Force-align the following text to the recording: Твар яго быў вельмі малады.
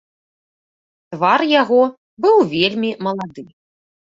Твар 1.15 1.39
яго 1.61 1.81
быў 2.25 2.37
вельмі 2.55 2.91
малады. 3.09 3.43